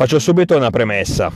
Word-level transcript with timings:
Faccio 0.00 0.18
subito 0.18 0.56
una 0.56 0.70
premessa. 0.70 1.30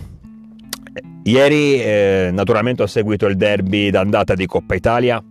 Ieri 1.25 1.83
eh, 1.83 2.31
naturalmente 2.33 2.83
ho 2.83 2.87
seguito 2.87 3.27
il 3.27 3.37
derby 3.37 3.91
d'andata 3.91 4.35
di 4.35 4.47
Coppa 4.47 4.75
Italia, 4.75 5.23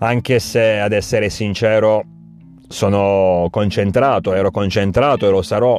anche 0.00 0.38
se 0.38 0.78
ad 0.78 0.92
essere 0.92 1.30
sincero 1.30 2.04
sono 2.68 3.48
concentrato, 3.50 4.34
ero 4.34 4.50
concentrato 4.50 5.26
e 5.26 5.30
lo 5.30 5.40
sarò 5.40 5.78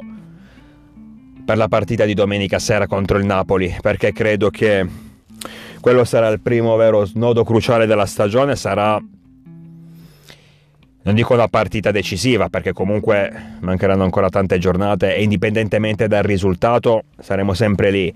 per 1.45 1.57
la 1.57 1.67
partita 1.67 2.05
di 2.05 2.15
domenica 2.15 2.57
sera 2.57 2.87
contro 2.87 3.19
il 3.19 3.25
Napoli, 3.25 3.77
perché 3.79 4.11
credo 4.11 4.49
che 4.49 4.83
quello 5.79 6.03
sarà 6.05 6.29
il 6.29 6.41
primo 6.41 6.75
vero 6.75 7.05
snodo 7.05 7.43
cruciale 7.43 7.85
della 7.85 8.07
stagione, 8.07 8.55
sarà 8.55 8.99
non 11.03 11.15
dico 11.15 11.33
una 11.33 11.47
partita 11.47 11.91
decisiva 11.91 12.49
perché 12.49 12.71
comunque 12.71 13.57
mancheranno 13.59 14.03
ancora 14.03 14.29
tante 14.29 14.57
giornate 14.57 15.15
e 15.15 15.23
indipendentemente 15.23 16.07
dal 16.07 16.23
risultato 16.23 17.03
saremo 17.19 17.53
sempre 17.53 17.91
lì, 17.91 18.13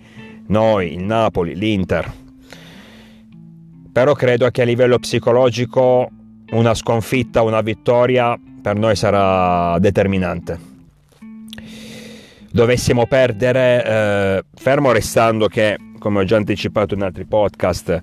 noi, 0.48 0.94
il 0.94 1.04
Napoli, 1.04 1.56
l'Inter. 1.56 2.12
Però 3.92 4.14
credo 4.14 4.50
che 4.50 4.62
a 4.62 4.66
livello 4.66 5.00
psicologico 5.00 6.10
una 6.52 6.74
sconfitta, 6.74 7.42
una 7.42 7.62
vittoria 7.62 8.40
per 8.62 8.78
noi 8.78 8.96
sarà 8.96 9.78
determinante. 9.80 10.76
Dovessimo 12.50 13.06
perdere, 13.06 13.86
eh, 13.86 14.44
fermo 14.56 14.92
restando 14.92 15.48
che, 15.48 15.78
come 16.00 16.20
ho 16.20 16.24
già 16.24 16.38
anticipato 16.38 16.94
in 16.94 17.02
altri 17.02 17.26
podcast, 17.26 18.02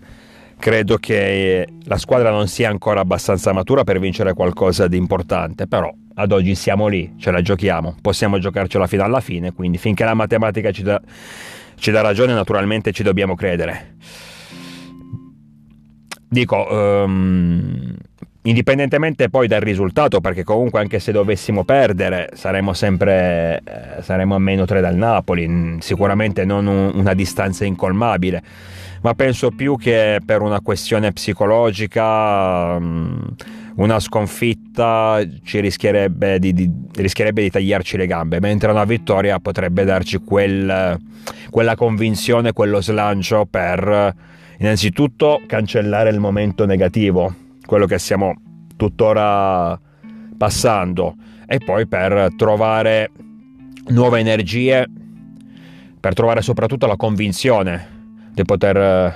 credo 0.64 0.96
che 0.96 1.68
la 1.84 1.98
squadra 1.98 2.30
non 2.30 2.48
sia 2.48 2.70
ancora 2.70 3.00
abbastanza 3.00 3.52
matura 3.52 3.84
per 3.84 3.98
vincere 3.98 4.32
qualcosa 4.32 4.88
di 4.88 4.96
importante, 4.96 5.66
però 5.66 5.92
ad 6.14 6.32
oggi 6.32 6.54
siamo 6.54 6.86
lì, 6.86 7.12
ce 7.18 7.30
la 7.30 7.42
giochiamo, 7.42 7.96
possiamo 8.00 8.38
giocarcela 8.38 8.86
fino 8.86 9.02
alla 9.02 9.20
fine, 9.20 9.52
quindi 9.52 9.76
finché 9.76 10.04
la 10.04 10.14
matematica 10.14 10.72
ci 10.72 10.82
dà, 10.82 10.98
ci 11.74 11.90
dà 11.90 12.00
ragione 12.00 12.32
naturalmente 12.32 12.92
ci 12.92 13.02
dobbiamo 13.02 13.34
credere. 13.34 13.96
Dico, 16.30 16.66
um, 16.70 17.94
indipendentemente 18.46 19.30
poi 19.30 19.46
dal 19.46 19.60
risultato, 19.60 20.20
perché 20.20 20.44
comunque 20.44 20.80
anche 20.80 20.98
se 20.98 21.12
dovessimo 21.12 21.64
perdere 21.64 22.30
saremo 22.34 22.72
sempre 22.72 23.62
eh, 23.64 24.02
saremo 24.02 24.34
a 24.34 24.38
meno 24.38 24.64
3 24.64 24.80
dal 24.80 24.96
Napoli, 24.96 25.76
sicuramente 25.80 26.44
non 26.44 26.66
un, 26.66 26.90
una 26.94 27.14
distanza 27.14 27.64
incolmabile. 27.64 28.42
Ma 29.02 29.14
penso 29.14 29.50
più 29.50 29.76
che 29.76 30.20
per 30.24 30.40
una 30.40 30.60
questione 30.60 31.12
psicologica 31.12 32.78
mm, 32.78 33.18
una 33.76 33.98
sconfitta 33.98 35.20
ci 35.42 35.60
rischierebbe 35.60 36.38
di, 36.38 36.52
di, 36.52 36.70
rischierebbe 36.94 37.42
di 37.42 37.50
tagliarci 37.50 37.96
le 37.96 38.06
gambe, 38.06 38.40
mentre 38.40 38.70
una 38.70 38.84
vittoria 38.84 39.40
potrebbe 39.40 39.84
darci 39.84 40.18
quel, 40.18 40.98
quella 41.50 41.74
convinzione, 41.76 42.52
quello 42.52 42.80
slancio 42.80 43.46
per 43.50 44.14
innanzitutto 44.58 45.42
cancellare 45.46 46.10
il 46.10 46.20
momento 46.20 46.64
negativo, 46.64 47.34
quello 47.66 47.86
che 47.86 47.98
stiamo 47.98 48.34
tuttora 48.76 49.78
passando, 50.36 51.14
e 51.46 51.58
poi 51.58 51.86
per 51.86 52.30
trovare 52.36 53.10
nuove 53.88 54.18
energie, 54.18 54.86
per 56.00 56.14
trovare 56.14 56.42
soprattutto 56.42 56.86
la 56.86 56.96
convinzione 56.96 57.92
di 58.32 58.44
poter 58.44 58.76
eh, 58.76 59.14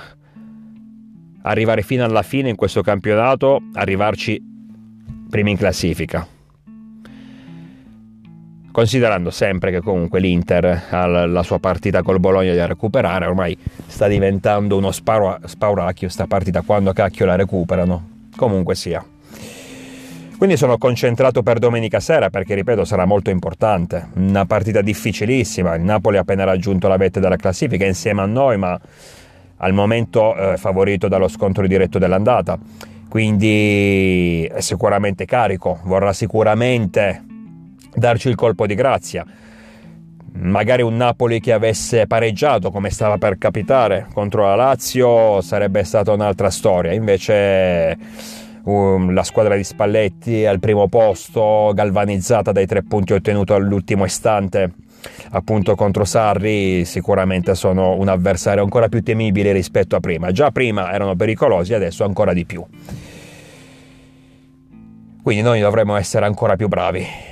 arrivare 1.41 1.81
fino 1.81 2.03
alla 2.03 2.21
fine 2.21 2.49
in 2.49 2.55
questo 2.55 2.81
campionato, 2.81 3.61
arrivarci 3.73 4.41
primi 5.29 5.51
in 5.51 5.57
classifica. 5.57 6.25
Considerando 8.71 9.29
sempre 9.29 9.71
che 9.71 9.81
comunque 9.81 10.19
l'Inter 10.19 10.83
ha 10.89 11.05
la 11.05 11.43
sua 11.43 11.59
partita 11.59 12.01
col 12.01 12.19
Bologna 12.19 12.53
da 12.53 12.65
recuperare, 12.67 13.25
ormai 13.25 13.57
sta 13.87 14.07
diventando 14.07 14.77
uno 14.77 14.91
spauracchio 14.91 16.07
sta 16.07 16.27
partita 16.27 16.61
quando 16.61 16.93
cacchio 16.93 17.25
la 17.25 17.35
recuperano. 17.35 18.17
Comunque 18.39 18.73
sia. 18.73 19.03
Quindi 20.37 20.55
sono 20.55 20.77
concentrato 20.77 21.43
per 21.43 21.59
domenica 21.59 21.99
sera 21.99 22.29
perché, 22.29 22.55
ripeto, 22.55 22.85
sarà 22.85 23.03
molto 23.03 23.29
importante. 23.29 24.07
Una 24.13 24.45
partita 24.45 24.79
difficilissima. 24.79 25.75
Il 25.75 25.81
Napoli 25.81 26.15
ha 26.15 26.21
appena 26.21 26.45
raggiunto 26.45 26.87
la 26.87 26.95
vetta 26.95 27.19
della 27.19 27.35
classifica 27.35 27.85
insieme 27.85 28.21
a 28.21 28.25
noi, 28.25 28.57
ma 28.57 28.79
al 29.57 29.73
momento 29.73 30.37
eh, 30.37 30.55
favorito 30.55 31.09
dallo 31.09 31.27
scontro 31.27 31.67
diretto 31.67 31.99
dell'andata. 31.99 32.57
Quindi 33.09 34.45
è 34.45 34.61
sicuramente 34.61 35.25
carico, 35.25 35.81
vorrà 35.83 36.13
sicuramente 36.13 37.21
darci 37.93 38.29
il 38.29 38.35
colpo 38.35 38.65
di 38.65 38.75
grazia. 38.75 39.25
Magari 40.33 40.81
un 40.81 40.95
Napoli 40.95 41.39
che 41.39 41.53
avesse 41.53 42.07
pareggiato 42.07 42.71
come 42.71 42.89
stava 42.89 43.17
per 43.17 43.37
capitare 43.37 44.07
contro 44.13 44.43
la 44.43 44.55
Lazio 44.55 45.41
sarebbe 45.41 45.83
stata 45.83 46.11
un'altra 46.11 46.49
storia. 46.49 46.93
Invece 46.93 47.97
um, 48.63 49.13
la 49.13 49.23
squadra 49.23 49.55
di 49.55 49.63
Spalletti 49.63 50.45
al 50.45 50.59
primo 50.59 50.87
posto, 50.87 51.71
galvanizzata 51.73 52.51
dai 52.51 52.65
tre 52.65 52.83
punti 52.83 53.13
ottenuti 53.13 53.53
all'ultimo 53.53 54.05
istante 54.05 54.71
appunto 55.31 55.75
contro 55.75 56.05
Sarri, 56.05 56.85
sicuramente 56.85 57.55
sono 57.55 57.95
un 57.95 58.07
avversario 58.07 58.63
ancora 58.63 58.89
più 58.89 59.01
temibile 59.01 59.51
rispetto 59.51 59.95
a 59.95 59.99
prima. 59.99 60.31
Già 60.31 60.51
prima 60.51 60.91
erano 60.91 61.15
pericolosi, 61.15 61.73
adesso 61.73 62.03
ancora 62.03 62.33
di 62.33 62.45
più. 62.45 62.65
Quindi 65.21 65.43
noi 65.43 65.59
dovremmo 65.59 65.95
essere 65.95 66.25
ancora 66.25 66.55
più 66.55 66.67
bravi. 66.67 67.28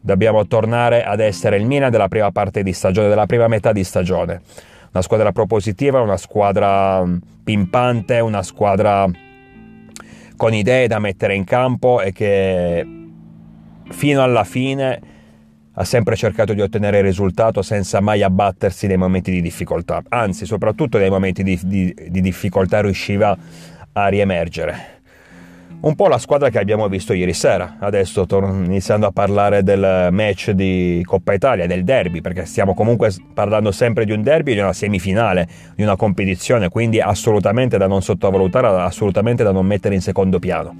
Dobbiamo 0.00 0.46
tornare 0.46 1.04
ad 1.04 1.20
essere 1.20 1.56
il 1.56 1.66
Milan 1.66 1.90
della 1.90 2.08
prima 2.08 2.30
parte 2.30 2.62
di 2.62 2.72
stagione, 2.72 3.08
della 3.08 3.26
prima 3.26 3.48
metà 3.48 3.72
di 3.72 3.84
stagione. 3.84 4.40
Una 4.92 5.02
squadra 5.02 5.32
propositiva, 5.32 6.00
una 6.00 6.16
squadra 6.16 7.04
mm, 7.04 7.16
pimpante, 7.44 8.20
una 8.20 8.42
squadra 8.42 9.08
con 10.36 10.54
idee 10.54 10.86
da 10.86 10.98
mettere 10.98 11.34
in 11.34 11.44
campo 11.44 12.00
e 12.00 12.12
che 12.12 12.86
fino 13.90 14.22
alla 14.22 14.44
fine 14.44 15.00
ha 15.72 15.84
sempre 15.84 16.16
cercato 16.16 16.54
di 16.54 16.60
ottenere 16.60 16.98
il 16.98 17.04
risultato 17.04 17.62
senza 17.62 18.00
mai 18.00 18.22
abbattersi 18.22 18.86
nei 18.86 18.96
momenti 18.96 19.30
di 19.30 19.40
difficoltà, 19.40 20.02
anzi 20.08 20.44
soprattutto 20.44 20.98
nei 20.98 21.10
momenti 21.10 21.42
di, 21.42 21.58
di, 21.62 21.94
di 22.08 22.20
difficoltà 22.20 22.80
riusciva 22.80 23.36
a 23.92 24.08
riemergere. 24.08 24.97
Un 25.80 25.94
po' 25.94 26.08
la 26.08 26.18
squadra 26.18 26.50
che 26.50 26.58
abbiamo 26.58 26.88
visto 26.88 27.12
ieri 27.12 27.32
sera, 27.32 27.76
adesso 27.78 28.26
torno 28.26 28.64
iniziando 28.64 29.06
a 29.06 29.12
parlare 29.12 29.62
del 29.62 30.08
match 30.10 30.50
di 30.50 31.00
Coppa 31.04 31.34
Italia, 31.34 31.68
del 31.68 31.84
derby, 31.84 32.20
perché 32.20 32.46
stiamo 32.46 32.74
comunque 32.74 33.14
parlando 33.32 33.70
sempre 33.70 34.04
di 34.04 34.10
un 34.10 34.22
derby, 34.22 34.54
di 34.54 34.58
una 34.58 34.72
semifinale, 34.72 35.46
di 35.76 35.84
una 35.84 35.94
competizione, 35.94 36.68
quindi 36.68 37.00
assolutamente 37.00 37.78
da 37.78 37.86
non 37.86 38.02
sottovalutare, 38.02 38.66
assolutamente 38.82 39.44
da 39.44 39.52
non 39.52 39.66
mettere 39.66 39.94
in 39.94 40.00
secondo 40.00 40.40
piano. 40.40 40.74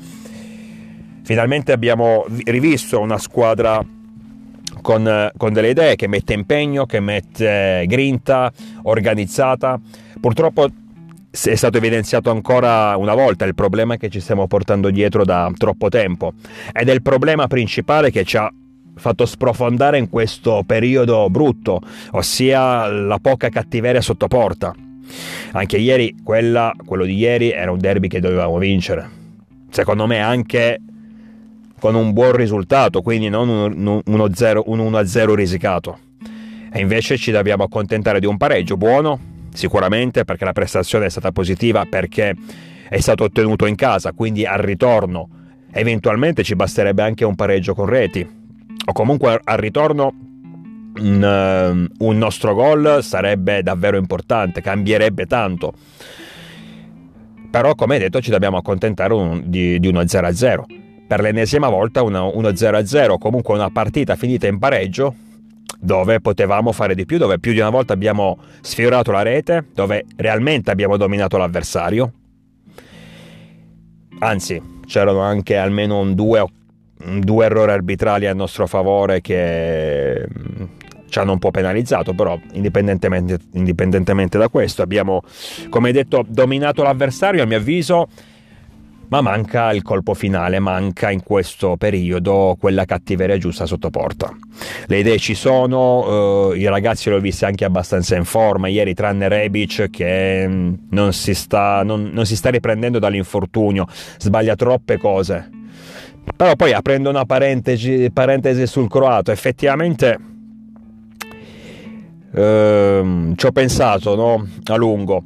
Finalmente 1.23 1.71
abbiamo 1.71 2.25
rivisto 2.47 2.99
una 2.99 3.19
squadra 3.19 3.81
con, 4.83 5.31
con, 5.37 5.53
delle 5.53 5.71
idee, 5.71 5.95
che 5.95 6.09
mette 6.09 6.33
impegno, 6.33 6.87
che 6.87 6.99
mette 6.99 7.85
grinta, 7.87 8.51
organizzata. 8.83 9.79
Purtroppo 10.21 10.67
è 11.45 11.55
stato 11.55 11.79
evidenziato 11.79 12.31
ancora 12.31 12.97
una 12.97 13.15
volta 13.15 13.45
il 13.45 13.55
problema 13.55 13.97
che 13.97 14.09
ci 14.09 14.21
stiamo 14.21 14.47
portando 14.47 14.91
dietro 14.91 15.25
da 15.25 15.51
troppo 15.57 15.89
tempo 15.89 16.33
ed 16.73 16.89
è 16.89 16.93
il 16.93 17.03
problema 17.03 17.47
principale 17.47 18.11
che 18.11 18.25
ci 18.25 18.37
ha 18.37 18.53
fatto 18.97 19.25
sprofondare 19.25 19.99
in 19.99 20.11
questo 20.11 20.65
periodo 20.67 21.31
brutto, 21.31 21.81
ossia 22.11 22.89
la 22.89 23.19
poca 23.21 23.49
cattiveria 23.49 24.01
sotto 24.01 24.27
porta. 24.27 24.75
Anche 25.53 25.79
ieri, 25.79 26.17
quella, 26.23 26.75
quello 26.85 27.05
di 27.05 27.15
ieri 27.15 27.51
era 27.51 27.71
un 27.71 27.79
derby 27.79 28.09
che 28.09 28.21
dovevamo 28.21 28.59
vincere. 28.59 29.09
Secondo 29.71 30.07
me 30.07 30.19
anche 30.19 30.81
con 31.79 31.95
un 31.95 32.13
buon 32.13 32.33
risultato, 32.33 33.01
quindi 33.01 33.29
non 33.29 33.49
un 33.49 34.03
1-0 34.05 35.35
risicato. 35.35 35.99
E 36.71 36.81
invece 36.81 37.17
ci 37.17 37.31
dobbiamo 37.31 37.63
accontentare 37.63 38.21
di 38.21 38.27
un 38.27 38.37
pareggio 38.37 38.77
buono, 38.77 39.38
sicuramente 39.59 40.25
perché 40.25 40.45
la 40.45 40.53
prestazione 40.53 41.07
è 41.07 41.11
stata 41.11 41.33
positiva, 41.33 41.85
perché 41.85 42.33
è 42.89 43.01
stato 43.01 43.25
ottenuto 43.25 43.67
in 43.67 43.75
casa, 43.75 44.13
quindi 44.13 44.47
al 44.47 44.61
ritorno 44.61 45.29
eventualmente 45.73 46.45
ci 46.45 46.55
basterebbe 46.55 47.03
anche 47.03 47.25
un 47.25 47.35
pareggio 47.35 47.75
con 47.75 47.87
reti, 47.87 48.27
o 48.85 48.93
comunque 48.93 49.41
al 49.43 49.59
ritorno 49.59 50.15
un, 51.01 51.91
uh, 51.99 52.07
un 52.07 52.19
nostro 52.19 52.55
gol 52.55 53.03
sarebbe 53.03 53.65
davvero 53.65 53.97
importante, 53.97 54.61
cambierebbe 54.61 55.27
tanto. 55.27 55.73
Però 57.51 57.75
come 57.75 57.99
detto 57.99 58.21
ci 58.21 58.31
dobbiamo 58.31 58.59
accontentare 58.59 59.13
un, 59.13 59.43
di, 59.47 59.81
di 59.81 59.89
uno 59.89 60.03
0-0 60.03 60.63
per 61.09 61.21
l'ennesima 61.21 61.69
volta 61.69 62.03
1-0-0, 62.03 63.19
comunque 63.19 63.55
una 63.55 63.71
partita 63.71 64.15
finita 64.15 64.47
in 64.47 64.59
pareggio 64.59 65.15
dove 65.81 66.21
potevamo 66.21 66.73
fare 66.73 66.95
di 66.95 67.07
più, 67.07 67.19
dove 67.19 67.39
più 67.39 67.53
di 67.53 67.61
una 67.61 67.71
volta 67.71 67.93
abbiamo 67.93 68.39
sfiorato 68.61 69.13
la 69.13 69.23
rete, 69.23 69.67
dove 69.73 70.05
realmente 70.17 70.71
abbiamo 70.71 70.97
dominato 70.97 71.37
l'avversario. 71.37 72.13
Anzi, 74.21 74.61
c'erano 74.87 75.21
anche 75.21 75.57
almeno 75.57 76.05
due, 76.13 76.45
due 77.21 77.45
errori 77.45 77.71
arbitrali 77.71 78.27
a 78.27 78.35
nostro 78.35 78.67
favore 78.67 79.21
che 79.21 80.27
mm, 80.27 80.65
ci 81.09 81.19
hanno 81.21 81.33
un 81.33 81.39
po' 81.39 81.53
penalizzato, 81.53 82.13
però 82.15 82.39
indipendentemente, 82.53 83.39
indipendentemente 83.53 84.37
da 84.37 84.49
questo 84.49 84.83
abbiamo, 84.83 85.23
come 85.69 85.93
detto, 85.93 86.25
dominato 86.27 86.83
l'avversario 86.83 87.43
a 87.43 87.47
mio 87.47 87.59
avviso, 87.59 88.09
ma 89.09 89.21
manca 89.21 89.73
il 89.73 89.83
colpo 89.83 90.15
finale, 90.15 90.59
manca 90.59 91.11
in 91.11 91.23
questo 91.23 91.77
periodo 91.77 92.57
quella 92.59 92.85
cattiveria 92.85 93.39
giusta 93.39 93.67
sotto 93.67 93.91
porta. 93.91 94.31
Le 94.87 94.99
idee 94.99 95.19
ci 95.19 95.35
sono, 95.35 96.53
eh, 96.53 96.59
i 96.59 96.67
ragazzi 96.69 97.09
li 97.09 97.17
ho 97.17 97.21
visti 97.21 97.45
anche 97.45 97.65
abbastanza 97.65 98.17
in 98.17 98.25
forma, 98.25 98.69
ieri 98.69 98.95
tranne 98.95 99.29
Rebic 99.29 99.89
che 99.91 100.47
mm, 100.47 100.75
non 100.91 101.13
si 101.13 101.35
sta, 101.35 101.83
non, 101.83 102.11
non 102.13 102.27
si 102.27 102.37
sta 102.37 102.51
riprendendo 102.51 102.99
dall'infortunio, 102.99 103.87
sbaglia 104.19 104.55
troppe 104.55 104.99
cose. 104.99 105.51
Però 106.37 106.55
poi 106.57 106.73
aprendo 106.73 107.09
una 107.09 107.25
parentesi, 107.25 108.11
parentesi 108.13 108.67
sul 108.67 108.89
croato, 108.89 109.33
effettivamente 109.33 110.19
ehm, 112.35 113.35
ci 113.35 113.47
ho 113.47 113.53
pensato 113.53 114.15
no? 114.15 114.47
a 114.65 114.77
lungo. 114.77 115.25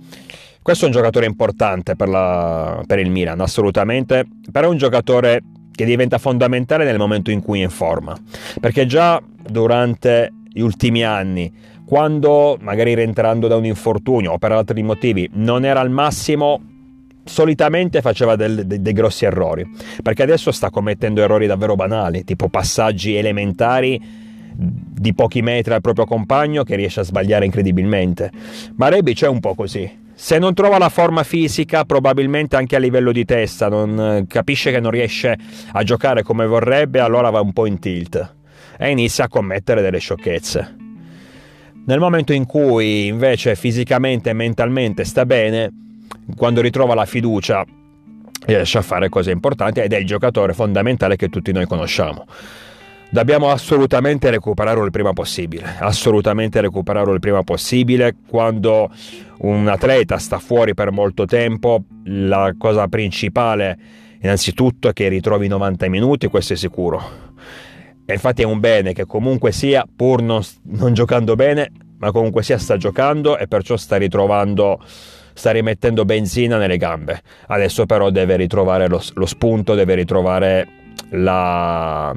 Questo 0.62 0.85
è 0.85 0.87
un 0.87 0.94
giocatore 0.94 1.26
importante 1.26 1.97
per, 1.97 2.09
la, 2.09 2.81
per 2.87 3.00
il 3.00 3.11
Milan, 3.11 3.41
assolutamente, 3.41 4.25
però 4.53 4.69
è 4.69 4.70
un 4.70 4.76
giocatore 4.76 5.43
che 5.73 5.85
diventa 5.85 6.19
fondamentale 6.19 6.85
nel 6.85 6.99
momento 6.99 7.32
in 7.32 7.43
cui 7.43 7.61
è 7.61 7.64
in 7.64 7.70
forma, 7.70 8.17
perché 8.61 8.87
già 8.87 9.20
durante 9.44 10.32
gli 10.53 10.61
ultimi 10.61 11.03
anni, 11.03 11.53
quando 11.85 12.56
magari 12.61 12.94
rientrando 12.94 13.49
da 13.49 13.56
un 13.56 13.64
infortunio 13.64 14.32
o 14.32 14.38
per 14.38 14.53
altri 14.53 14.85
motivi 14.85 15.29
non 15.32 15.64
era 15.64 15.81
al 15.81 15.91
massimo, 15.91 16.61
solitamente 17.25 18.00
faceva 18.00 18.37
del, 18.37 18.64
de, 18.64 18.81
dei 18.81 18.93
grossi 18.93 19.25
errori, 19.25 19.69
perché 20.00 20.23
adesso 20.23 20.53
sta 20.53 20.70
commettendo 20.70 21.23
errori 21.23 21.49
davvero 21.49 21.75
banali, 21.75 22.23
tipo 22.23 22.49
passaggi 22.49 23.17
elementari 23.17 24.00
di 24.55 25.12
pochi 25.12 25.43
metri 25.43 25.75
al 25.75 25.81
proprio 25.81 26.05
compagno 26.05 26.62
che 26.62 26.76
riesce 26.76 27.00
a 27.00 27.05
sbagliare 27.05 27.47
incredibilmente. 27.47 28.31
Ma 28.76 28.88
Rebic 28.88 29.25
è 29.25 29.29
un 29.29 29.41
po' 29.41 29.55
così. 29.55 30.01
Se 30.14 30.38
non 30.38 30.55
trova 30.55 30.79
la 30.79 30.88
forma 30.88 31.23
fisica, 31.23 31.85
probabilmente 31.85 32.56
anche 32.56 32.76
a 32.76 32.79
livello 32.79 33.12
di 33.12 33.25
testa, 33.25 33.69
non 33.69 33.99
eh, 33.99 34.26
capisce 34.29 34.70
che 34.70 34.81
non 34.81 34.91
riesce 34.91 35.37
a 35.73 35.82
giocare 35.82 36.23
come 36.23 36.47
vorrebbe, 36.47 37.00
allora 37.00 37.31
va 37.31 37.41
un 37.41 37.53
po' 37.53 37.67
in 37.67 37.79
tilt 37.79 38.35
e 38.79 38.91
inizia 38.91 39.25
a 39.25 39.29
commettere 39.29 39.81
delle 39.81 39.99
sciocchezze. 39.99 40.76
Nel 41.85 41.99
momento 41.99 42.32
in 42.32 42.47
cui 42.47 43.06
invece 43.06 43.56
fisicamente 43.56 44.31
e 44.31 44.35
mentalmente 44.35 45.05
sta 45.05 45.26
bene, 45.26 45.70
quando 46.37 46.61
ritrova 46.61 46.94
la 46.94 47.06
fiducia 47.06 47.64
riesce 48.44 48.79
a 48.79 48.82
fare 48.82 49.09
cose 49.09 49.31
importanti 49.31 49.81
ed 49.81 49.93
è 49.93 49.97
il 49.97 50.06
giocatore 50.06 50.53
fondamentale 50.53 51.17
che 51.17 51.29
tutti 51.29 51.53
noi 51.53 51.67
conosciamo. 51.67 52.26
Dobbiamo 53.12 53.50
assolutamente 53.50 54.31
recuperarlo 54.31 54.87
il 54.87 54.91
prima 54.91 55.12
possibile, 55.12 55.76
assolutamente 55.81 56.62
recuperarlo 56.62 57.12
il 57.12 57.20
prima 57.20 57.43
possibile. 57.43 58.17
Quando 58.26 58.91
un 59.41 59.69
atleta 59.69 60.17
sta 60.17 60.38
fuori 60.38 60.73
per 60.73 60.93
molto 60.93 61.26
tempo, 61.26 61.85
la 62.05 62.55
cosa 62.56 62.88
principale 62.88 63.79
innanzitutto 64.23 64.88
è 64.88 64.93
che 64.94 65.09
ritrovi 65.09 65.47
90 65.47 65.91
minuti, 65.91 66.29
questo 66.29 66.55
è 66.55 66.56
sicuro. 66.56 67.03
E 68.06 68.14
infatti 68.14 68.41
è 68.41 68.47
un 68.47 68.61
bene 68.61 68.94
che 68.94 69.05
comunque 69.05 69.53
sia, 69.53 69.85
pur 69.94 70.23
non, 70.23 70.41
non 70.69 70.94
giocando 70.94 71.35
bene, 71.35 71.70
ma 71.99 72.12
comunque 72.12 72.43
sia 72.43 72.56
sta 72.56 72.79
giocando 72.79 73.37
e 73.37 73.47
perciò 73.47 73.76
sta 73.76 73.99
ritrovando 73.99 74.82
sta 75.35 75.50
rimettendo 75.50 76.06
benzina 76.06 76.56
nelle 76.56 76.79
gambe. 76.79 77.20
Adesso 77.49 77.85
però 77.85 78.09
deve 78.09 78.37
ritrovare 78.37 78.88
lo, 78.88 79.03
lo 79.12 79.26
spunto, 79.26 79.75
deve 79.75 79.97
ritrovare 79.97 80.81
la, 81.11 82.15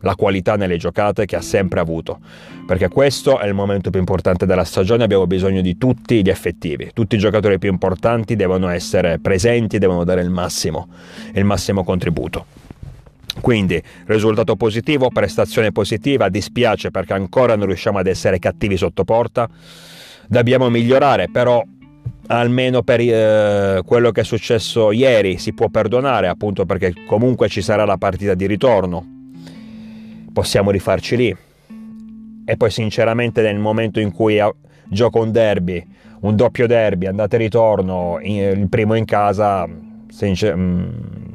la, 0.00 0.14
qualità 0.14 0.56
nelle 0.56 0.76
giocate 0.76 1.24
che 1.24 1.36
ha 1.36 1.40
sempre 1.40 1.80
avuto. 1.80 2.18
Perché 2.66 2.88
questo 2.88 3.38
è 3.38 3.46
il 3.46 3.54
momento 3.54 3.90
più 3.90 4.00
importante 4.00 4.46
della 4.46 4.64
stagione, 4.64 5.04
abbiamo 5.04 5.26
bisogno 5.26 5.60
di 5.60 5.76
tutti 5.76 6.22
gli 6.22 6.30
effettivi, 6.30 6.90
tutti 6.94 7.16
i 7.16 7.18
giocatori 7.18 7.58
più 7.58 7.70
importanti 7.70 8.36
devono 8.36 8.68
essere 8.68 9.18
presenti, 9.18 9.78
devono 9.78 10.04
dare 10.04 10.22
il 10.22 10.30
massimo, 10.30 10.88
il 11.34 11.44
massimo 11.44 11.84
contributo. 11.84 12.46
Quindi 13.40 13.82
risultato 14.06 14.56
positivo, 14.56 15.10
prestazione 15.10 15.72
positiva, 15.72 16.28
dispiace 16.28 16.90
perché 16.90 17.14
ancora 17.14 17.56
non 17.56 17.66
riusciamo 17.66 17.98
ad 17.98 18.06
essere 18.06 18.38
cattivi 18.38 18.76
sotto 18.76 19.04
porta, 19.04 19.48
dobbiamo 20.28 20.70
migliorare, 20.70 21.28
però 21.30 21.62
almeno 22.26 22.82
per 22.82 23.00
eh, 23.00 23.82
quello 23.84 24.10
che 24.10 24.22
è 24.22 24.24
successo 24.24 24.92
ieri 24.92 25.38
si 25.38 25.52
può 25.52 25.68
perdonare 25.68 26.28
appunto 26.28 26.64
perché 26.64 26.92
comunque 27.06 27.48
ci 27.48 27.62
sarà 27.62 27.84
la 27.84 27.96
partita 27.96 28.34
di 28.34 28.46
ritorno. 28.46 29.06
Possiamo 30.32 30.70
rifarci 30.70 31.16
lì. 31.16 31.36
E 32.46 32.56
poi 32.56 32.70
sinceramente 32.70 33.42
nel 33.42 33.58
momento 33.58 34.00
in 34.00 34.12
cui 34.12 34.38
gioco 34.88 35.20
un 35.20 35.32
derby 35.32 35.86
un 36.20 36.36
doppio 36.36 36.66
derby 36.66 37.06
andate 37.06 37.36
e 37.36 37.38
ritorno 37.38 38.18
il 38.22 38.68
primo 38.68 38.94
in 38.94 39.04
casa 39.04 39.66
mm, 39.66 40.88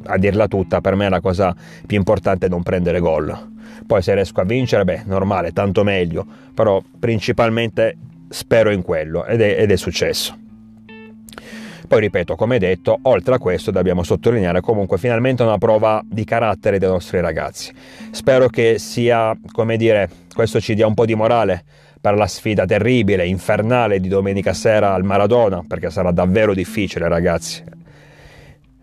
a 0.04 0.16
dirla 0.18 0.48
tutta 0.48 0.80
per 0.80 0.94
me 0.96 1.08
la 1.08 1.20
cosa 1.20 1.54
più 1.86 1.96
importante 1.96 2.46
è 2.46 2.48
non 2.48 2.62
prendere 2.62 2.98
gol. 2.98 3.48
Poi 3.86 4.02
se 4.02 4.14
riesco 4.14 4.40
a 4.40 4.44
vincere 4.44 4.84
beh 4.84 5.02
normale 5.06 5.52
tanto 5.52 5.82
meglio 5.84 6.26
però 6.54 6.82
principalmente 6.98 7.96
spero 8.28 8.70
in 8.70 8.82
quello 8.82 9.24
ed 9.24 9.40
è, 9.40 9.60
ed 9.60 9.70
è 9.70 9.76
successo 9.76 10.36
poi 11.90 12.00
ripeto, 12.00 12.36
come 12.36 12.58
detto, 12.58 12.98
oltre 13.02 13.34
a 13.34 13.38
questo 13.38 13.72
dobbiamo 13.72 14.04
sottolineare 14.04 14.60
comunque 14.60 14.96
finalmente 14.96 15.42
una 15.42 15.58
prova 15.58 16.00
di 16.04 16.24
carattere 16.24 16.78
dei 16.78 16.88
nostri 16.88 17.20
ragazzi. 17.20 17.72
Spero 18.12 18.48
che 18.48 18.78
sia, 18.78 19.36
come 19.50 19.76
dire, 19.76 20.08
questo 20.32 20.60
ci 20.60 20.74
dia 20.74 20.86
un 20.86 20.94
po' 20.94 21.04
di 21.04 21.16
morale 21.16 21.64
per 22.00 22.14
la 22.14 22.28
sfida 22.28 22.64
terribile, 22.64 23.26
infernale 23.26 23.98
di 23.98 24.06
domenica 24.06 24.52
sera 24.52 24.94
al 24.94 25.02
Maradona, 25.02 25.64
perché 25.66 25.90
sarà 25.90 26.12
davvero 26.12 26.54
difficile 26.54 27.08
ragazzi. 27.08 27.62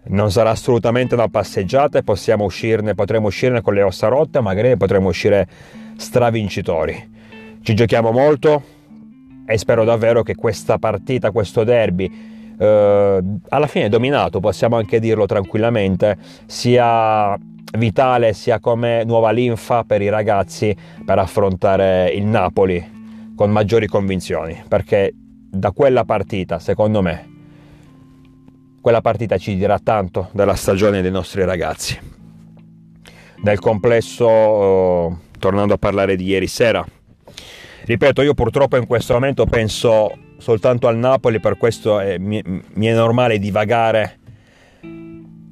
Non 0.09 0.29
sarà 0.29 0.49
assolutamente 0.49 1.15
una 1.15 1.29
passeggiata 1.29 1.97
e 1.97 2.03
possiamo 2.03 2.43
uscirne, 2.43 2.93
potremo 2.93 3.27
uscirne 3.27 3.61
con 3.61 3.73
le 3.73 3.83
ossa 3.83 4.07
rotte, 4.07 4.41
magari 4.41 4.75
potremo 4.75 5.07
uscire 5.07 5.47
stravincitori. 5.95 7.15
Ci 7.61 7.73
giochiamo 7.73 8.11
molto 8.11 8.63
e 9.45 9.57
spero 9.57 9.85
davvero 9.85 10.23
che 10.23 10.35
questa 10.35 10.77
partita, 10.77 11.31
questo 11.31 11.63
derby, 11.63 12.35
eh, 12.57 13.23
alla 13.49 13.67
fine 13.67 13.89
dominato, 13.89 14.39
possiamo 14.39 14.77
anche 14.77 14.99
dirlo 14.99 15.25
tranquillamente, 15.25 16.17
sia 16.45 17.37
vitale 17.77 18.33
sia 18.33 18.59
come 18.59 19.03
nuova 19.03 19.31
linfa 19.31 19.83
per 19.83 20.01
i 20.01 20.09
ragazzi 20.09 20.75
per 21.05 21.19
affrontare 21.19 22.09
il 22.11 22.23
Napoli 22.23 22.95
con 23.35 23.51
maggiori 23.51 23.87
convinzioni, 23.87 24.63
perché 24.67 25.13
da 25.13 25.71
quella 25.71 26.05
partita, 26.05 26.59
secondo 26.59 27.01
me, 27.01 27.35
quella 28.81 29.01
partita 29.01 29.37
ci 29.37 29.55
dirà 29.55 29.79
tanto 29.79 30.29
della 30.31 30.55
stagione 30.55 31.01
dei 31.01 31.11
nostri 31.11 31.43
ragazzi. 31.43 31.99
Nel 33.43 33.59
complesso, 33.59 34.27
eh, 34.27 35.15
tornando 35.37 35.75
a 35.75 35.77
parlare 35.77 36.15
di 36.15 36.25
ieri 36.25 36.47
sera, 36.47 36.83
ripeto, 37.83 38.21
io 38.21 38.33
purtroppo 38.33 38.77
in 38.77 38.87
questo 38.87 39.13
momento 39.13 39.45
penso 39.45 40.11
soltanto 40.37 40.87
al 40.87 40.97
Napoli, 40.97 41.39
per 41.39 41.57
questo 41.57 41.99
è, 41.99 42.17
mi, 42.17 42.41
mi, 42.43 42.85
è 42.85 42.93
normale 42.93 43.39
divagare 43.39 44.19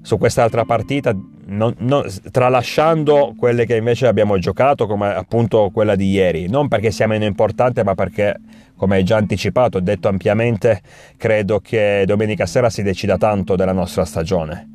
su 0.01 0.17
quest'altra 0.17 0.65
partita, 0.65 1.15
non, 1.47 1.73
non, 1.79 2.05
tralasciando 2.31 3.33
quelle 3.37 3.65
che 3.65 3.75
invece 3.75 4.07
abbiamo 4.07 4.37
giocato, 4.37 4.85
come 4.85 5.13
appunto 5.13 5.71
quella 5.73 5.95
di 5.95 6.11
ieri, 6.11 6.47
non 6.47 6.67
perché 6.67 6.91
sia 6.91 7.07
meno 7.07 7.25
importante, 7.25 7.83
ma 7.83 7.95
perché, 7.95 8.35
come 8.75 9.03
già 9.03 9.17
anticipato, 9.17 9.77
ho 9.77 9.81
detto 9.81 10.07
ampiamente, 10.07 10.81
credo 11.17 11.59
che 11.59 12.03
domenica 12.05 12.45
sera 12.45 12.69
si 12.69 12.83
decida 12.83 13.17
tanto 13.17 13.55
della 13.55 13.73
nostra 13.73 14.05
stagione. 14.05 14.74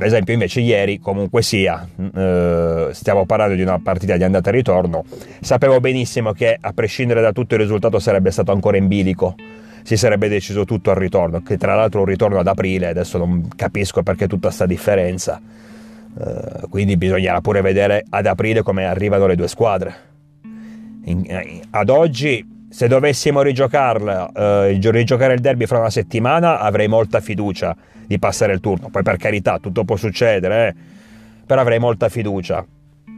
Ad 0.00 0.06
esempio, 0.06 0.32
invece, 0.32 0.60
ieri, 0.60 1.00
comunque 1.00 1.42
sia, 1.42 1.84
eh, 2.14 2.88
stiamo 2.92 3.26
parlando 3.26 3.56
di 3.56 3.62
una 3.62 3.80
partita 3.80 4.16
di 4.16 4.22
andata 4.22 4.50
e 4.50 4.52
ritorno. 4.52 5.04
Sapevo 5.40 5.80
benissimo 5.80 6.30
che, 6.30 6.56
a 6.58 6.72
prescindere 6.72 7.20
da 7.20 7.32
tutto, 7.32 7.54
il 7.54 7.62
risultato 7.62 7.98
sarebbe 7.98 8.30
stato 8.30 8.52
ancora 8.52 8.76
in 8.76 8.86
bilico. 8.86 9.34
Si 9.82 9.96
sarebbe 9.96 10.28
deciso 10.28 10.64
tutto 10.64 10.90
al 10.90 10.96
ritorno, 10.96 11.42
che 11.42 11.56
tra 11.56 11.74
l'altro 11.74 12.00
un 12.00 12.06
ritorno 12.06 12.38
ad 12.38 12.46
aprile, 12.46 12.86
adesso 12.86 13.18
non 13.18 13.48
capisco 13.56 14.04
perché 14.04 14.28
tutta 14.28 14.46
questa 14.46 14.66
differenza. 14.66 15.40
Eh, 16.16 16.68
quindi 16.70 16.96
bisognerà 16.96 17.40
pure 17.40 17.60
vedere 17.60 18.04
ad 18.08 18.26
aprile 18.26 18.62
come 18.62 18.84
arrivano 18.84 19.26
le 19.26 19.34
due 19.34 19.48
squadre. 19.48 19.94
In, 21.06 21.24
in, 21.26 21.60
ad 21.70 21.88
oggi 21.88 22.46
se 22.70 22.86
dovessimo 22.86 23.42
rigiocarla, 23.42 24.30
eh, 24.32 24.78
rigiocare 24.80 25.34
il 25.34 25.40
derby 25.40 25.66
fra 25.66 25.80
una 25.80 25.90
settimana, 25.90 26.60
avrei 26.60 26.86
molta 26.86 27.18
fiducia 27.18 27.74
di 28.08 28.18
passare 28.18 28.54
il 28.54 28.60
turno. 28.60 28.88
Poi 28.88 29.02
per 29.02 29.18
carità, 29.18 29.58
tutto 29.58 29.84
può 29.84 29.96
succedere, 29.96 30.68
eh? 30.68 30.74
però 31.46 31.60
avrei 31.60 31.78
molta 31.78 32.08
fiducia. 32.08 32.64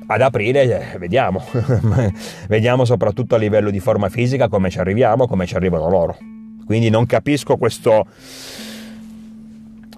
Ad 0.06 0.20
aprile 0.20 0.92
eh, 0.92 0.98
vediamo, 0.98 1.44
vediamo 2.48 2.84
soprattutto 2.84 3.36
a 3.36 3.38
livello 3.38 3.70
di 3.70 3.78
forma 3.78 4.08
fisica 4.08 4.48
come 4.48 4.68
ci 4.68 4.80
arriviamo, 4.80 5.28
come 5.28 5.46
ci 5.46 5.54
arrivano 5.54 5.88
loro. 5.88 6.18
Quindi 6.66 6.90
non 6.90 7.06
capisco 7.06 7.56
questo 7.56 8.06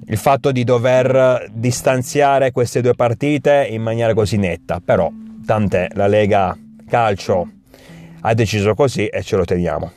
il 0.06 0.18
fatto 0.18 0.52
di 0.52 0.64
dover 0.64 1.48
distanziare 1.52 2.50
queste 2.50 2.82
due 2.82 2.94
partite 2.94 3.66
in 3.70 3.80
maniera 3.80 4.12
così 4.12 4.36
netta, 4.36 4.80
però 4.84 5.10
tant'è, 5.46 5.88
la 5.94 6.06
Lega 6.06 6.56
Calcio 6.86 7.48
ha 8.20 8.34
deciso 8.34 8.74
così 8.74 9.06
e 9.06 9.22
ce 9.22 9.36
lo 9.36 9.44
teniamo. 9.44 9.92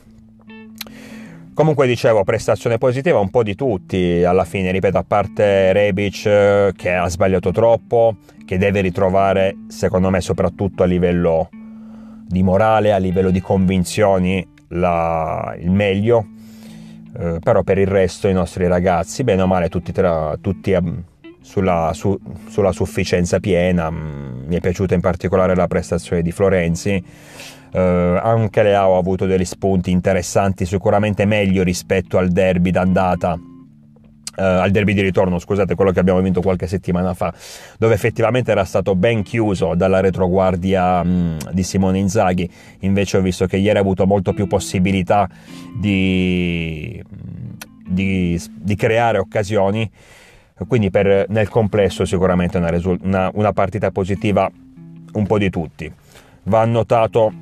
Comunque 1.56 1.86
dicevo, 1.86 2.22
prestazione 2.22 2.76
positiva 2.76 3.18
un 3.18 3.30
po' 3.30 3.42
di 3.42 3.54
tutti, 3.54 4.22
alla 4.22 4.44
fine, 4.44 4.70
ripeto, 4.72 4.98
a 4.98 5.04
parte 5.08 5.72
Rebic 5.72 6.26
eh, 6.26 6.72
che 6.76 6.92
ha 6.92 7.08
sbagliato 7.08 7.50
troppo, 7.50 8.16
che 8.44 8.58
deve 8.58 8.82
ritrovare, 8.82 9.56
secondo 9.66 10.10
me, 10.10 10.20
soprattutto 10.20 10.82
a 10.82 10.86
livello 10.86 11.48
di 12.28 12.42
morale, 12.42 12.92
a 12.92 12.98
livello 12.98 13.30
di 13.30 13.40
convinzioni, 13.40 14.46
la, 14.68 15.56
il 15.58 15.70
meglio, 15.70 16.26
eh, 17.18 17.38
però 17.42 17.62
per 17.62 17.78
il 17.78 17.86
resto 17.86 18.28
i 18.28 18.34
nostri 18.34 18.66
ragazzi, 18.66 19.24
bene 19.24 19.40
o 19.40 19.46
male, 19.46 19.70
tutti, 19.70 19.92
tra, 19.92 20.36
tutti 20.38 20.72
um, 20.72 21.02
sulla, 21.40 21.92
su, 21.94 22.14
sulla, 22.48 22.72
sufficienza 22.72 23.40
piena, 23.40 23.90
mm, 23.90 24.44
mi 24.46 24.56
è 24.56 24.60
piaciuta 24.60 24.92
in 24.92 25.00
particolare 25.00 25.54
la 25.54 25.68
prestazione 25.68 26.20
di 26.20 26.32
Florenzi, 26.32 27.02
eh, 27.72 28.20
anche 28.22 28.62
Leao 28.62 28.94
ha 28.94 28.98
avuto 28.98 29.26
degli 29.26 29.44
spunti 29.44 29.90
interessanti, 29.90 30.64
sicuramente 30.66 31.24
meglio 31.24 31.62
rispetto 31.62 32.18
al 32.18 32.28
derby 32.28 32.70
d'andata. 32.70 33.38
Uh, 34.38 34.42
al 34.42 34.70
derby 34.70 34.92
di 34.92 35.00
ritorno, 35.00 35.38
scusate, 35.38 35.74
quello 35.74 35.92
che 35.92 36.00
abbiamo 36.00 36.20
vinto 36.20 36.42
qualche 36.42 36.66
settimana 36.66 37.14
fa, 37.14 37.32
dove 37.78 37.94
effettivamente 37.94 38.50
era 38.50 38.64
stato 38.64 38.94
ben 38.94 39.22
chiuso 39.22 39.74
dalla 39.74 40.00
retroguardia 40.00 41.02
mh, 41.02 41.52
di 41.52 41.62
Simone 41.62 42.00
Inzaghi. 42.00 42.46
Invece 42.80 43.16
ho 43.16 43.22
visto 43.22 43.46
che 43.46 43.56
ieri 43.56 43.78
ha 43.78 43.80
avuto 43.80 44.04
molto 44.06 44.34
più 44.34 44.46
possibilità 44.46 45.26
di, 45.74 47.02
di, 47.88 48.38
di 48.60 48.74
creare 48.74 49.16
occasioni. 49.16 49.90
Quindi 50.68 50.90
per, 50.90 51.24
nel 51.30 51.48
complesso 51.48 52.04
sicuramente 52.04 52.58
una, 52.58 52.70
una, 53.00 53.30
una 53.32 53.52
partita 53.54 53.90
positiva 53.90 54.50
un 55.12 55.26
po' 55.26 55.38
di 55.38 55.48
tutti. 55.48 55.90
Va 56.42 56.60
annotato 56.60 57.32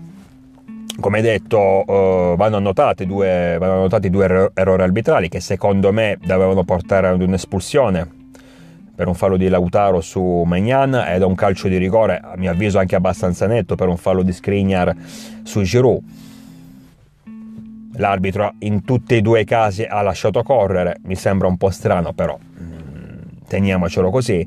come 1.01 1.21
detto, 1.21 1.59
uh, 1.59 2.37
vanno, 2.37 2.57
annotati 2.57 3.07
due, 3.07 3.57
vanno 3.59 3.75
annotati 3.75 4.11
due 4.11 4.51
errori 4.55 4.83
arbitrali 4.83 5.29
che 5.29 5.41
secondo 5.41 5.93
me 5.93 6.19
dovevano 6.25 6.65
portare 6.65 7.09
ad 7.09 7.21
un'espulsione 7.21 8.23
per 8.95 9.09
un 9.09 9.15
fallo 9.15 9.37
di 9.37 9.49
Lautaro 9.49 10.01
su 10.01 10.45
Magnan 10.47 10.95
ed 10.95 11.23
un 11.23 11.35
calcio 11.35 11.67
di 11.67 11.79
rigore, 11.79 12.21
a 12.23 12.37
mio 12.37 12.53
avviso 12.53 12.79
anche 12.79 12.95
abbastanza 12.95 13.47
netto, 13.47 13.75
per 13.75 13.89
un 13.89 13.97
fallo 13.97 14.23
di 14.23 14.33
Skriniar 14.33 14.95
su 15.43 15.63
Giroud. 15.63 16.03
L'arbitro 17.97 18.55
in 18.61 18.85
tutti 18.85 19.17
e 19.17 19.21
due 19.21 19.41
i 19.41 19.45
casi 19.45 19.83
ha 19.83 20.01
lasciato 20.01 20.43
correre, 20.43 20.99
mi 21.05 21.17
sembra 21.17 21.49
un 21.49 21.57
po' 21.57 21.71
strano, 21.71 22.13
però 22.13 22.39
mm, 22.39 23.19
teniamocelo 23.49 24.11
così. 24.11 24.47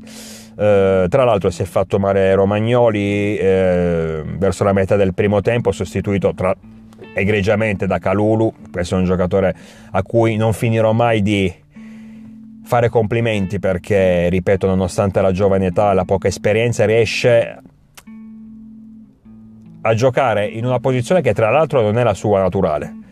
Eh, 0.60 1.06
tra 1.08 1.22
l'altro 1.22 1.50
si 1.50 1.62
è 1.62 1.64
fatto 1.64 2.00
male 2.00 2.34
Romagnoli 2.34 3.36
eh, 3.36 4.24
verso 4.24 4.64
la 4.64 4.72
metà 4.72 4.96
del 4.96 5.14
primo 5.14 5.40
tempo, 5.40 5.70
sostituito 5.70 6.34
tra, 6.34 6.52
egregiamente 7.14 7.86
da 7.86 7.98
Calulu, 7.98 8.52
questo 8.72 8.96
è 8.96 8.98
un 8.98 9.04
giocatore 9.04 9.54
a 9.92 10.02
cui 10.02 10.36
non 10.36 10.52
finirò 10.52 10.92
mai 10.92 11.22
di 11.22 11.52
fare 12.64 12.88
complimenti 12.88 13.60
perché, 13.60 14.28
ripeto, 14.28 14.66
nonostante 14.66 15.20
la 15.20 15.30
giovane 15.30 15.66
età 15.66 15.92
la 15.92 16.04
poca 16.04 16.26
esperienza, 16.26 16.84
riesce 16.84 17.62
a 19.80 19.94
giocare 19.94 20.44
in 20.44 20.64
una 20.64 20.80
posizione 20.80 21.20
che 21.20 21.34
tra 21.34 21.50
l'altro 21.50 21.82
non 21.82 21.98
è 21.98 22.02
la 22.02 22.14
sua 22.14 22.40
naturale 22.40 23.06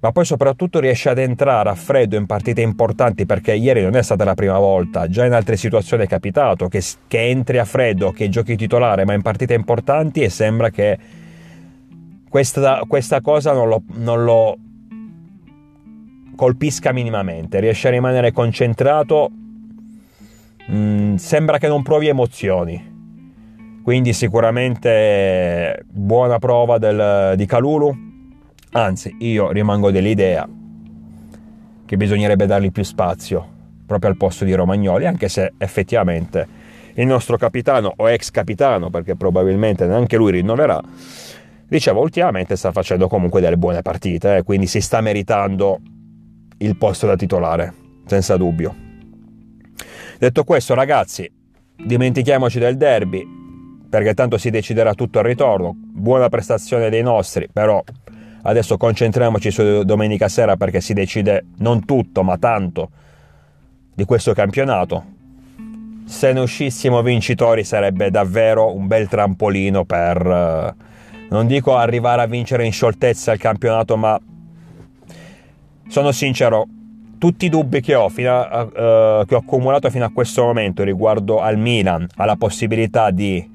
ma 0.00 0.12
poi 0.12 0.24
soprattutto 0.24 0.78
riesce 0.78 1.08
ad 1.08 1.18
entrare 1.18 1.68
a 1.68 1.74
freddo 1.74 2.16
in 2.16 2.26
partite 2.26 2.60
importanti 2.60 3.24
perché 3.24 3.54
ieri 3.54 3.82
non 3.82 3.96
è 3.96 4.02
stata 4.02 4.24
la 4.24 4.34
prima 4.34 4.58
volta, 4.58 5.08
già 5.08 5.24
in 5.24 5.32
altre 5.32 5.56
situazioni 5.56 6.04
è 6.04 6.06
capitato 6.06 6.68
che, 6.68 6.82
che 7.08 7.28
entri 7.28 7.58
a 7.58 7.64
freddo, 7.64 8.10
che 8.12 8.28
giochi 8.28 8.56
titolare, 8.56 9.04
ma 9.04 9.14
in 9.14 9.22
partite 9.22 9.54
importanti 9.54 10.20
e 10.20 10.28
sembra 10.28 10.70
che 10.70 10.98
questa, 12.28 12.82
questa 12.86 13.20
cosa 13.20 13.52
non 13.52 13.68
lo, 13.68 13.82
non 13.94 14.24
lo 14.24 14.58
colpisca 16.36 16.92
minimamente, 16.92 17.60
riesce 17.60 17.88
a 17.88 17.92
rimanere 17.92 18.30
concentrato, 18.30 19.30
mm, 20.70 21.14
sembra 21.14 21.58
che 21.58 21.68
non 21.68 21.82
provi 21.82 22.08
emozioni. 22.08 22.94
Quindi 23.82 24.12
sicuramente 24.12 25.84
buona 25.88 26.38
prova 26.38 26.76
del, 26.76 27.34
di 27.36 27.46
Calulu, 27.46 28.05
Anzi, 28.76 29.16
io 29.20 29.52
rimango 29.52 29.90
dell'idea 29.90 30.46
che 31.86 31.96
bisognerebbe 31.96 32.44
dargli 32.44 32.70
più 32.70 32.82
spazio 32.82 33.54
proprio 33.86 34.10
al 34.10 34.18
posto 34.18 34.44
di 34.44 34.52
Romagnoli, 34.52 35.06
anche 35.06 35.30
se 35.30 35.54
effettivamente 35.56 36.46
il 36.92 37.06
nostro 37.06 37.38
capitano 37.38 37.90
o 37.96 38.10
ex 38.10 38.30
capitano, 38.30 38.90
perché 38.90 39.16
probabilmente 39.16 39.86
neanche 39.86 40.18
lui 40.18 40.32
rinnoverà, 40.32 40.78
dicevo 41.66 42.02
ultimamente 42.02 42.54
sta 42.54 42.70
facendo 42.70 43.08
comunque 43.08 43.40
delle 43.40 43.56
buone 43.56 43.80
partite, 43.80 44.36
eh, 44.36 44.42
quindi 44.42 44.66
si 44.66 44.82
sta 44.82 45.00
meritando 45.00 45.80
il 46.58 46.76
posto 46.76 47.06
da 47.06 47.16
titolare, 47.16 47.72
senza 48.04 48.36
dubbio. 48.36 48.74
Detto 50.18 50.44
questo, 50.44 50.74
ragazzi, 50.74 51.26
dimentichiamoci 51.82 52.58
del 52.58 52.76
derby, 52.76 53.26
perché 53.88 54.12
tanto 54.12 54.36
si 54.36 54.50
deciderà 54.50 54.92
tutto 54.92 55.18
al 55.18 55.24
ritorno. 55.24 55.74
Buona 55.74 56.28
prestazione 56.28 56.90
dei 56.90 57.02
nostri, 57.02 57.48
però 57.50 57.82
Adesso 58.48 58.76
concentriamoci 58.76 59.50
su 59.50 59.82
domenica 59.82 60.28
sera 60.28 60.56
perché 60.56 60.80
si 60.80 60.92
decide 60.92 61.46
non 61.58 61.84
tutto, 61.84 62.22
ma 62.22 62.38
tanto 62.38 62.90
di 63.92 64.04
questo 64.04 64.32
campionato. 64.34 65.04
Se 66.04 66.32
ne 66.32 66.38
uscissimo 66.38 67.02
vincitori 67.02 67.64
sarebbe 67.64 68.08
davvero 68.08 68.72
un 68.72 68.86
bel 68.86 69.08
trampolino 69.08 69.84
per, 69.84 70.24
eh, 70.24 70.74
non 71.30 71.48
dico 71.48 71.76
arrivare 71.76 72.22
a 72.22 72.26
vincere 72.26 72.64
in 72.64 72.70
scioltezza 72.70 73.32
il 73.32 73.40
campionato, 73.40 73.96
ma 73.96 74.16
sono 75.88 76.12
sincero, 76.12 76.68
tutti 77.18 77.46
i 77.46 77.48
dubbi 77.48 77.80
che 77.80 77.96
ho, 77.96 78.06
a, 78.06 78.62
uh, 78.62 79.24
che 79.24 79.34
ho 79.34 79.38
accumulato 79.38 79.90
fino 79.90 80.04
a 80.04 80.10
questo 80.12 80.44
momento 80.44 80.84
riguardo 80.84 81.40
al 81.40 81.58
Milan, 81.58 82.06
alla 82.16 82.36
possibilità 82.36 83.10
di 83.10 83.54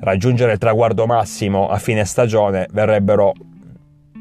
raggiungere 0.00 0.52
il 0.52 0.58
traguardo 0.58 1.06
massimo 1.06 1.68
a 1.68 1.78
fine 1.78 2.04
stagione, 2.04 2.66
verrebbero 2.72 3.32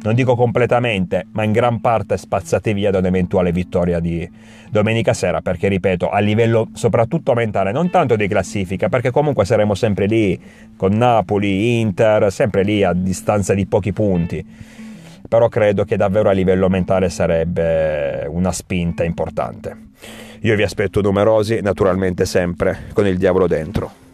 non 0.03 0.15
dico 0.15 0.35
completamente, 0.35 1.27
ma 1.31 1.43
in 1.43 1.51
gran 1.51 1.79
parte 1.79 2.17
spazzati 2.17 2.73
via 2.73 2.89
da 2.89 2.97
un'eventuale 2.97 3.51
vittoria 3.51 3.99
di 3.99 4.27
domenica 4.69 5.13
sera, 5.13 5.41
perché 5.41 5.67
ripeto, 5.67 6.09
a 6.09 6.19
livello 6.19 6.69
soprattutto 6.73 7.33
mentale, 7.33 7.71
non 7.71 7.89
tanto 7.89 8.15
di 8.15 8.27
classifica, 8.27 8.89
perché 8.89 9.11
comunque 9.11 9.45
saremo 9.45 9.75
sempre 9.75 10.07
lì 10.07 10.39
con 10.75 10.93
Napoli, 10.93 11.79
Inter, 11.79 12.31
sempre 12.31 12.63
lì 12.63 12.83
a 12.83 12.93
distanza 12.93 13.53
di 13.53 13.65
pochi 13.67 13.93
punti. 13.93 14.43
Però 15.27 15.47
credo 15.49 15.85
che 15.85 15.97
davvero 15.97 16.29
a 16.29 16.33
livello 16.33 16.67
mentale 16.67 17.09
sarebbe 17.09 18.25
una 18.27 18.51
spinta 18.51 19.03
importante. 19.03 19.89
Io 20.41 20.55
vi 20.55 20.63
aspetto 20.63 21.01
numerosi, 21.01 21.61
naturalmente 21.61 22.25
sempre 22.25 22.87
con 22.93 23.05
il 23.05 23.17
diavolo 23.17 23.47
dentro. 23.47 24.10